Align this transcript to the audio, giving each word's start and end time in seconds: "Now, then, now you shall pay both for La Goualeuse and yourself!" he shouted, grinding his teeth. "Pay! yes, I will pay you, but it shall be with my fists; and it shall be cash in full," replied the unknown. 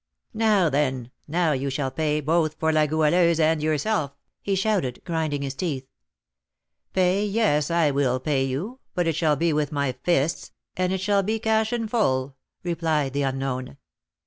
"Now, 0.33 0.67
then, 0.67 1.11
now 1.27 1.51
you 1.51 1.69
shall 1.69 1.91
pay 1.91 2.21
both 2.21 2.55
for 2.55 2.71
La 2.73 2.87
Goualeuse 2.87 3.39
and 3.39 3.61
yourself!" 3.61 4.17
he 4.41 4.55
shouted, 4.55 4.99
grinding 5.05 5.43
his 5.43 5.53
teeth. 5.53 5.85
"Pay! 6.91 7.23
yes, 7.23 7.69
I 7.69 7.91
will 7.91 8.19
pay 8.19 8.43
you, 8.43 8.79
but 8.95 9.05
it 9.05 9.15
shall 9.15 9.35
be 9.35 9.53
with 9.53 9.71
my 9.71 9.91
fists; 9.91 10.53
and 10.75 10.91
it 10.91 11.01
shall 11.01 11.21
be 11.21 11.37
cash 11.37 11.71
in 11.71 11.87
full," 11.87 12.35
replied 12.63 13.13
the 13.13 13.21
unknown. 13.21 13.77